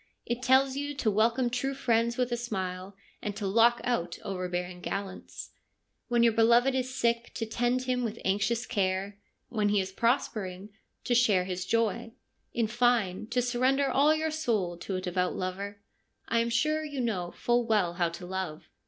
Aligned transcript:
It 0.25 0.41
tells 0.41 0.75
you 0.75 0.95
to 0.95 1.11
welcome 1.11 1.51
true 1.51 1.75
friends 1.75 2.17
with 2.17 2.31
a 2.31 2.35
smile, 2.35 2.95
and 3.21 3.35
to 3.35 3.45
lock 3.45 3.79
out 3.83 4.17
overbearing 4.23 4.81
gallants; 4.81 5.51
when 6.07 6.23
your 6.23 6.33
beloved 6.33 6.73
is 6.73 6.91
sick, 6.95 7.31
to 7.35 7.45
tend 7.45 7.83
him 7.83 8.03
with 8.03 8.17
anxious 8.25 8.65
care; 8.65 9.19
when 9.49 9.69
he 9.69 9.79
is 9.79 9.91
prospering, 9.91 10.69
to 11.03 11.13
share 11.13 11.43
his 11.43 11.67
joy; 11.67 12.13
in 12.51 12.65
fine, 12.65 13.27
to 13.27 13.43
surrender 13.43 13.91
all 13.91 14.15
your 14.15 14.31
soul 14.31 14.75
to 14.79 14.95
a 14.95 15.01
devout 15.01 15.35
lover. 15.35 15.79
I 16.27 16.39
am 16.39 16.49
sure 16.49 16.83
you 16.83 16.99
know 16.99 17.29
full 17.29 17.67
well 17.67 17.93
how 17.93 18.09
to 18.09 18.25
love. 18.25 18.69